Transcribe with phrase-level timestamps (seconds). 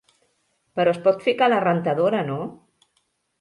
[0.79, 2.39] Però es pot ficar a la rentadora, no?